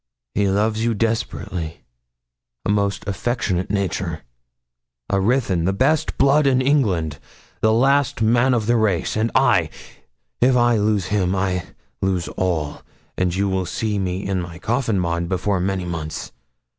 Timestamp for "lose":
10.77-11.09, 12.01-12.27